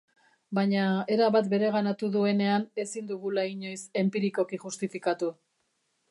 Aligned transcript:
Baina 0.59 0.83
erabat 1.15 1.49
bereganatu 1.51 2.09
duenean 2.15 2.65
ezin 2.83 3.11
dugula 3.11 3.43
inoiz 3.49 3.79
enpirikoki 4.03 4.59
justifikatu. 4.65 5.29